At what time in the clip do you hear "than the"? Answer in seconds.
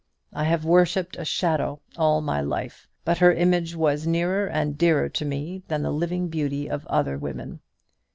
5.67-5.93